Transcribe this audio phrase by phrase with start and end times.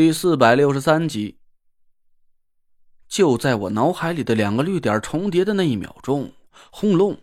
[0.00, 1.36] 第四百六十三集。
[3.06, 6.32] 就在我脑海里的两个绿点重叠的那一秒钟，
[6.70, 7.18] 轰隆！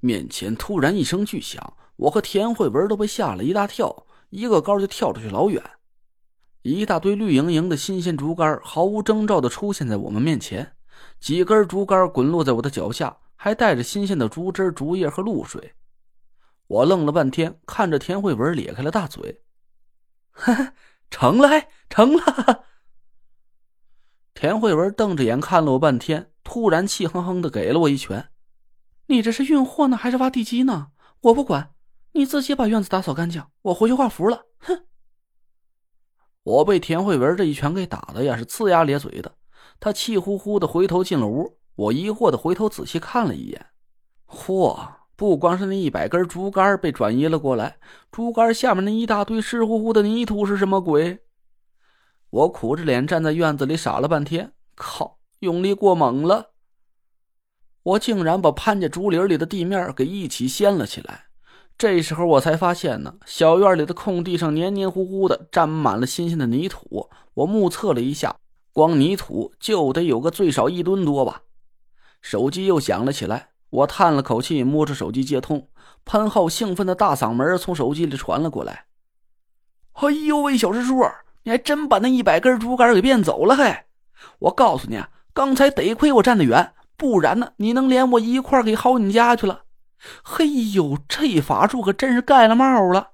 [0.00, 5.62] 面前突然一声巨响，我和田慧文都被吓了一大跳，一个高就跳出去老远。
[6.62, 10.76] 一大堆绿莹莹的新鲜竹竿毫无征兆的出现在我们面前，
[11.20, 15.74] 几根竹竿滚落在我的脚下，还带着新鲜的竹枝、竹叶和露水。
[16.68, 19.42] 我愣了半天，看着田慧文咧开了大嘴
[20.32, 20.72] ：“哈哈，
[21.10, 21.48] 成了，
[21.88, 22.64] 成了！”
[24.34, 28.30] 田慧文瞪着眼看了我半天，突然气哼哼的给了我一拳
[29.06, 30.92] ：“你这是运货呢，还是挖地基呢？
[31.22, 31.74] 我不管，
[32.12, 34.84] 你自己把院子打扫干净，我回去画符了。”哼！
[36.44, 39.34] 我被田慧文这一拳给打的呀，是呲牙咧嘴的。
[39.80, 43.66] 他气呼呼的回头进了屋，我疑惑的回头仔细看了一眼，
[44.26, 44.97] 嚯！
[45.18, 47.78] 不光是那一百根竹竿被转移了过来，
[48.12, 51.18] 竹竿下面那一大堆湿乎乎的泥土是什么鬼？
[52.30, 56.52] 我苦着脸站在院子里傻了半天，靠，用力过猛了！
[57.82, 61.24] 我竟然把潘家竹林里的地面给一起掀了起来。
[61.76, 67.10] 这时候我才发现呢，小院里的空地上黏黏糊糊的，沾满了新鲜的泥土。
[67.34, 68.36] 我目测了一下，
[68.72, 71.42] 光泥土就得有个最少一吨多吧。
[72.20, 75.68] 手机又响了起来，我叹了口气，摸着手机接通。
[76.04, 78.86] 潘浩兴奋的大嗓门从手机里传了过来
[79.94, 81.04] ：“哎呦喂，小师叔！”
[81.44, 83.84] 你还真把那一百根竹竿给变走了，嘿！
[84.40, 89.62] 我告诉你啊，刚才得亏我站得远，不然呢，你能连我一块给薅你家去了。
[90.22, 93.12] 嘿呦，这法术可真是盖了帽了！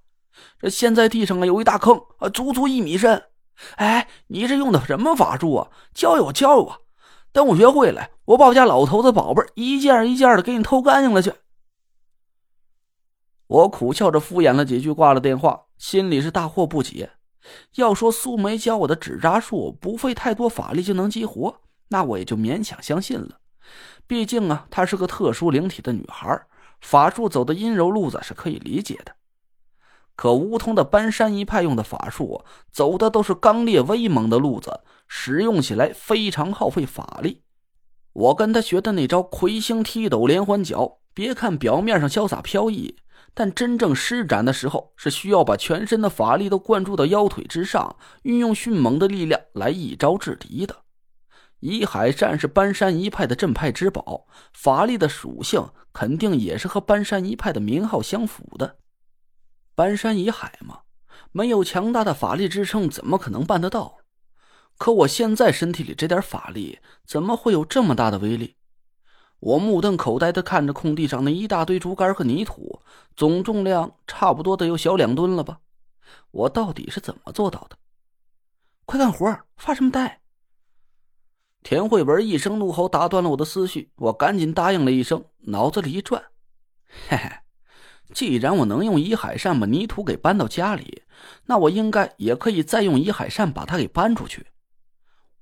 [0.59, 3.23] 这现在地上啊有一大坑啊，足足一米深。
[3.77, 5.69] 哎，你这用的什么法术啊？
[5.93, 6.81] 教我教我，
[7.35, 11.33] 等我学会了，我把我家老头子宝贝一件一件的给你偷干净了去。
[13.49, 17.11] 我苦笑着敷衍了几句，挂了电话，心里是大惑不解。
[17.75, 21.57] 要说苏梅教我的纸扎术不费太多法力就能激活，
[21.89, 23.41] 那我也就勉强相信了。
[24.07, 26.41] 毕竟啊，她是个特殊灵体的女孩，
[26.81, 29.13] 法术走的阴柔路子是可以理解的。
[30.15, 37.43] 可梧桐的搬山一派用的法术走的都是刚烈威猛的路子，使用起来非常耗费法力。
[38.13, 42.97] 我跟他学的那招魁星踢斗连环脚，别看表面上潇洒飘逸。
[43.37, 50.77] 但真正施展的时候，是需要把全身的法力都灌注到腰腿之上，运用迅猛的力量来一招制敌的。
[51.59, 58.77] 以海战是搬山一派的镇派之宝，法力的属性肯定也是和搬山一派的名号相符的。
[59.75, 60.81] 搬山夷海嘛，
[61.33, 63.97] 没有强大的法力支撑，怎么可能办得到？
[64.77, 68.57] 可我现在身体里这点法力，怎么会有这么大的威力？
[69.41, 72.81] 我目瞪口呆的看着空地上那一大堆竹竿和泥土，
[73.15, 75.61] 总重量差不多得有小两吨了吧？
[76.31, 77.77] 我到底是怎么做到的？
[78.87, 80.21] 快干活，发什么呆？
[81.63, 86.23] 田慧文一声怒吼打断了我的思绪，我赶紧答应了一声，脑子里一转，
[87.09, 87.31] 嘿嘿，
[88.13, 91.03] 既然我能用移海扇把泥土给搬到家里，
[91.47, 94.47] 那我应该也可以再用移海扇把它给搬出去。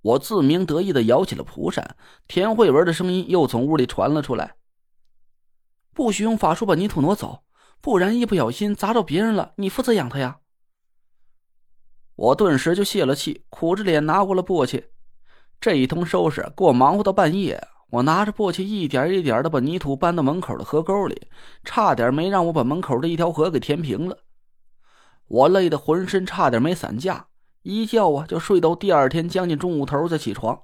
[0.03, 1.97] 我自鸣得意的摇起了蒲扇，
[2.29, 4.57] 田慧文的声音又从屋里传了出来
[5.95, 7.45] ：“不许用法术把泥土挪走，
[7.81, 10.39] 不然一不小心砸着别人了，你负责养他呀。”
[12.17, 14.85] 我顿时就泄了气，苦着脸拿过了簸箕。
[15.61, 21.29] 这一通收拾给我忙活到半夜，我拿着簸箕一点一点的把泥土搬到门口的河沟里，
[21.63, 24.19] 差点没让我把门口的一条河给填平了。
[25.29, 27.29] 我累得浑身差点没散架。
[27.63, 30.63] 一觉啊，就睡到第二天将近中午头再起床，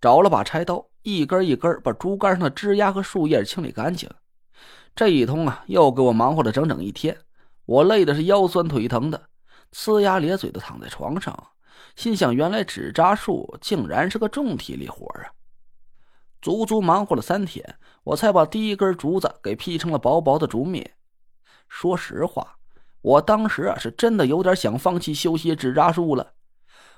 [0.00, 4.10] 找了把柴刀，一根一根把竹竿上的枝丫和树叶清理干净。
[4.96, 7.16] 这一通啊，又给我忙活了整整一天，
[7.66, 9.28] 我累的是腰酸腿疼的，
[9.72, 11.50] 呲牙咧嘴的躺在床上，
[11.94, 15.30] 心想：原来纸扎术竟然是个重体力活啊！
[16.42, 20.84] 足足忙活了三天，我才把第一根竹子给劈成了薄薄的竹篾。
[21.68, 22.57] 说实话。
[23.00, 26.32] 我当时啊，是真的有点想放弃修习纸扎术了。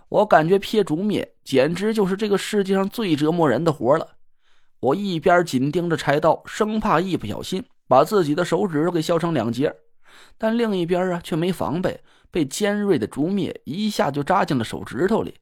[0.08, 4.16] 我感觉撇竹篾简直就是这个世界上最折磨人的活了。
[4.80, 9.74] 我一边紧盯着柴刀，生怕一不小心把自己的手指头给削成两截，
[10.38, 15.34] 但另一边啊却没防备，被尖锐的竹篾一下就扎进了手指头里。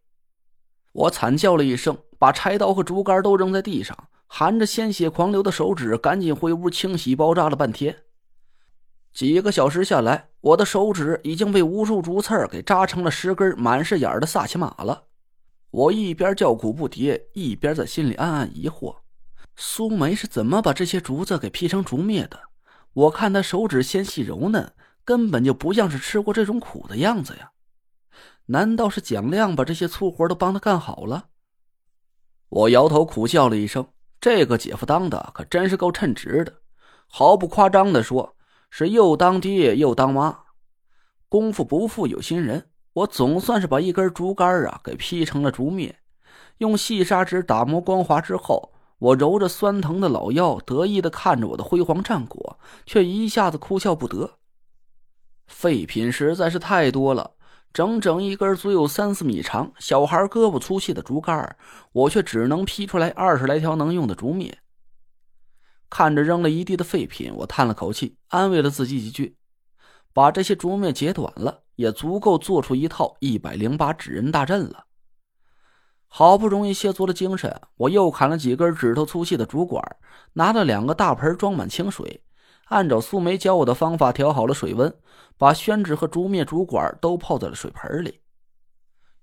[0.92, 3.96] 我惨叫了一声，把柴刀和竹竿都扔在地上，
[4.26, 7.96] 含着鲜血狂流的手指赶紧回屋清洗包扎了半天。
[9.12, 15.04] 几个小时下来，我的手指已经被无数竹刺给扎成了十根满是眼的萨其马了。
[15.70, 18.96] 我一边叫苦不迭，一边在心里暗暗疑惑：
[19.56, 22.38] 苏梅是怎么把这些竹子给劈成竹篾的？
[22.92, 24.72] 我看她手指纤细柔嫩，
[25.04, 27.50] 根本就不像是吃过这种苦的样子呀。
[28.46, 31.26] 难道是蒋亮把这些粗活都帮他干好了？
[32.48, 33.86] 我摇头苦笑了一声，
[34.20, 36.62] 这个姐夫当的可真是够称职的，
[37.06, 38.34] 毫不夸张的说，
[38.70, 40.38] 是又当爹又当妈。
[41.28, 45.92] 功夫不负有心人，我总算是把一根竹竿啊给劈成了竹篾，
[46.58, 54.38] 用细砂纸打磨光滑之后，我揉着酸疼的老腰，得意的看着我的辉煌战果，却一下子哭笑不得。
[55.46, 57.32] 废品实在是太多了。
[57.70, 61.54] 整整一根足有三四米长、小孩胳膊粗细的竹竿，
[61.92, 64.54] 我却只能劈出来二十来条能用的竹篾。
[65.90, 69.36] 看着扔了一地的废品，我叹了口气，安慰了自己几句：
[70.12, 74.84] 把这些竹篾截短了，也足够做出一套一百零八纸人大阵了。
[76.06, 79.82] 好不容易歇足了精神，我又砍了几根指头粗细的竹管，
[80.32, 82.22] 拿了两个大盆装满清水。
[82.66, 84.94] 按照苏梅教我的方法调好了水温，
[85.36, 88.20] 把宣纸和竹篾、竹管都泡在了水盆里。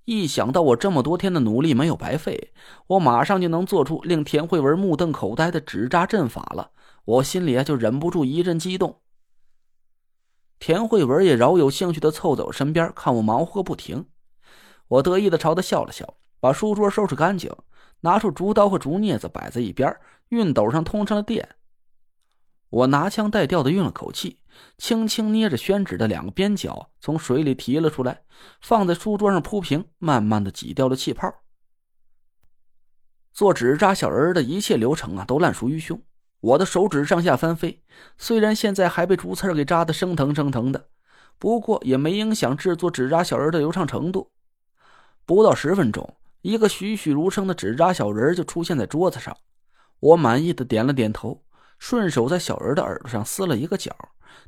[0.06, 2.54] 一想到我这么多天的努力没有白费，
[2.88, 6.72] 我马上就能做出令田慧文目瞪口呆的纸扎阵法了，
[7.06, 9.02] 我心里啊就忍不住一阵激动。
[10.60, 14.06] 田慧文也饶有兴趣的凑在我身边看我忙活个不停，
[14.88, 17.52] 我得意的朝他笑了笑，把书桌收拾干净，
[18.02, 19.98] 拿出竹刀和竹镊子摆在一边，
[20.30, 21.50] 熨斗上通上了电。
[22.70, 24.38] 我拿腔带调的运了口气，
[24.78, 28.22] 轻轻捏着宣纸的两个边角，从水里提了出来，
[28.62, 31.34] 放在书桌上铺平，慢慢的挤掉了气泡。
[33.34, 36.02] 做纸扎小人的一切流程啊，都烂熟于胸。
[36.40, 37.84] 我的手指上下翻飞，
[38.18, 40.90] 虽然现在还被竹刺给扎得生疼生疼的，
[41.38, 44.32] 不过也没影响制作纸扎小人的流畅程度。
[45.26, 49.36] 不到十分钟，一个栩栩如生的纸扎小人就出现在桌子上。
[50.00, 51.42] 我满意的点了点头。
[51.78, 53.94] 顺手在小人的耳朵上撕了一个角，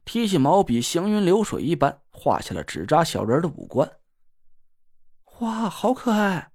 [0.05, 3.99] 提起毛笔，行云流水一般画下了纸扎小人的五官。
[5.39, 6.51] 哇，好可爱！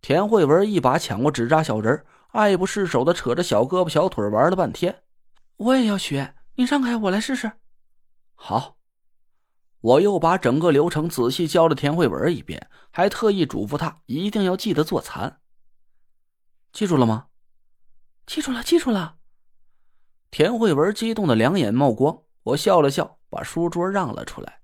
[0.00, 5.02] 田慧文一把抢过纸扎小人，爱不释手的扯着小胳膊小腿玩了半天。
[5.56, 7.52] 我也要学，你让开，我来试试。
[8.34, 8.78] 好，
[9.80, 15.40] 我又把整个流程仔细教了田慧文一遍，还特意嘱咐他一定要记得做残。
[16.72, 17.26] 记住了吗？
[18.26, 19.16] 记住了，记住了。
[20.32, 24.61] 田慧文激动的两眼冒光，我笑了笑，把书桌让了出来。